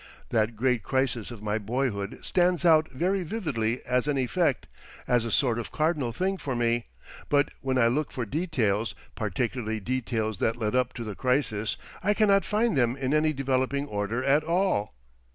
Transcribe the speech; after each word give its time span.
That 0.29 0.55
great 0.55 0.81
crisis 0.81 1.29
of 1.29 1.43
my 1.43 1.59
boyhood 1.59 2.21
stands 2.25 2.65
out 2.65 2.89
very 2.91 3.21
vividly 3.21 3.85
as 3.85 4.07
an 4.07 4.17
effect, 4.17 4.65
as 5.07 5.23
a 5.25 5.29
sort 5.31 5.59
of 5.59 5.71
cardinal 5.71 6.11
thing 6.11 6.37
for 6.37 6.55
me, 6.55 6.87
but 7.29 7.49
when 7.59 7.77
I 7.77 7.85
look 7.85 8.11
for 8.11 8.25
details, 8.25 8.95
particularly 9.13 9.79
details 9.79 10.39
that 10.39 10.57
led 10.57 10.75
up 10.75 10.93
to 10.93 11.03
the 11.03 11.13
crisis—I 11.13 12.15
cannot 12.15 12.45
find 12.45 12.75
them 12.75 12.95
in 12.97 13.13
any 13.13 13.31
developing 13.31 13.85
order 13.87 14.23
at 14.23 14.43
all. 14.43 14.95